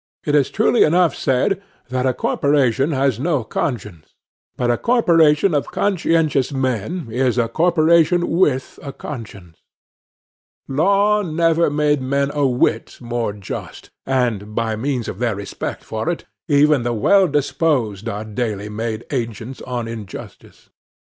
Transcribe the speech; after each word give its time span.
It 0.25 0.33
is 0.33 0.49
truly 0.49 0.81
enough 0.83 1.15
said 1.15 1.61
that 1.89 2.07
a 2.07 2.13
corporation 2.15 2.89
has 2.91 3.19
no 3.19 3.43
conscience; 3.43 4.15
but 4.57 4.71
a 4.71 4.77
corporation 4.79 5.53
of 5.53 5.69
conscientious 5.71 6.51
men 6.51 7.09
is 7.11 7.37
a 7.37 7.47
corporation 7.47 8.27
with 8.27 8.79
a 8.81 8.93
conscience. 8.93 9.61
Law 10.67 11.21
never 11.21 11.69
made 11.69 12.01
men 12.01 12.31
a 12.33 12.47
whit 12.47 12.97
more 12.99 13.31
just; 13.31 13.91
and, 14.03 14.55
by 14.55 14.75
means 14.75 15.07
of 15.07 15.19
their 15.19 15.35
respect 15.35 15.83
for 15.83 16.09
it, 16.09 16.25
even 16.47 16.81
the 16.81 16.93
well 16.93 17.27
disposed 17.27 18.09
are 18.09 18.25
daily 18.25 18.69
made 18.69 19.01
the 19.01 19.15
agents 19.17 19.61
of 19.67 19.85
injustice. 19.85 20.71